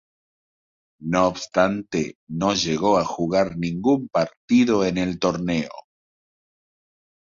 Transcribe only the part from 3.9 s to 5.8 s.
partido en el torneo.